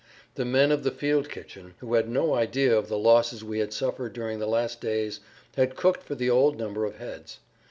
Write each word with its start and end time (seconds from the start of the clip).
The 0.33 0.45
men 0.45 0.71
of 0.71 0.81
the 0.81 0.89
field 0.89 1.29
kitchen, 1.29 1.75
who 1.77 1.93
had 1.93 2.09
no 2.09 2.33
idea 2.33 2.75
of 2.75 2.87
the 2.87 2.97
losses 2.97 3.43
we 3.43 3.59
had 3.59 3.71
suffered 3.71 4.13
during 4.13 4.39
the 4.39 4.47
last 4.47 4.81
days, 4.81 5.19
had 5.55 5.75
cooked 5.75 6.01
for 6.01 6.15
the 6.15 6.27
old 6.27 6.57
number 6.57 6.85
of 6.85 6.97
heads. 6.97 7.37